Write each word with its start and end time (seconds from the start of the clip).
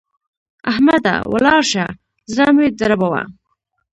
احمده! 0.71 1.15
ولاړ 1.33 1.61
شه؛ 1.71 1.85
زړه 2.33 2.45
مه 2.55 2.65
دربوه. 2.79 3.21